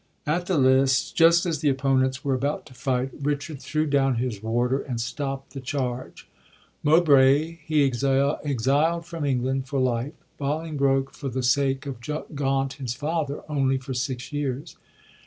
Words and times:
At 0.25 0.47
the 0.47 0.57
lists, 0.57 1.11
just 1.11 1.45
as 1.45 1.59
the 1.59 1.69
opponents 1.69 2.25
were 2.25 2.33
about 2.33 2.65
to 2.65 2.73
fight, 2.73 3.11
Richard 3.21 3.57
82 3.57 3.57
RICHARD 3.57 3.57
THE 3.57 3.61
SECOND 3.61 3.61
threw 3.61 3.85
down 3.85 4.15
his 4.15 4.41
warder 4.41 4.79
and 4.79 4.99
stopt 4.99 5.53
the 5.53 5.59
charge. 5.61 6.27
Mowbray 6.81 7.59
he 7.63 7.85
exiled 7.85 9.05
from 9.05 9.25
England 9.25 9.67
for 9.67 9.79
life; 9.79 10.13
Bolingbroke, 10.39 11.13
for 11.13 11.29
the 11.29 11.43
sake 11.43 11.85
of 11.85 11.99
Gaunt 12.33 12.73
his 12.73 12.95
father, 12.95 13.43
only 13.47 13.77
for 13.77 13.93
six 13.93 14.33
years. 14.33 14.75